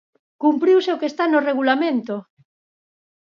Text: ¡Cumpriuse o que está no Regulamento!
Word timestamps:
¡Cumpriuse 0.43 0.89
o 0.95 0.99
que 0.99 1.09
está 1.11 1.23
no 1.27 1.39
Regulamento! 1.49 2.15